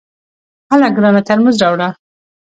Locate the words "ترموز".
1.27-1.55